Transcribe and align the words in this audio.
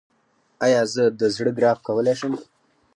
ایا 0.65 0.81
زه 0.93 1.03
د 1.19 1.21
زړه 1.35 1.51
ګراف 1.57 1.79
کولی 1.87 2.13
شم؟ 2.19 2.33